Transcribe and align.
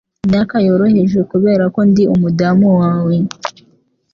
imyaka 0.25 0.55
yoroheje 0.67 1.19
'Kubera 1.23 1.65
ko 1.75 1.79
ndi 1.89 2.03
umudamu 2.13 2.67
wawe 2.79 3.15